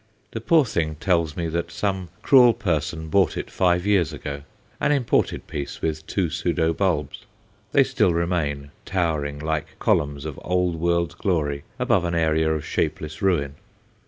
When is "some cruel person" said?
1.69-3.07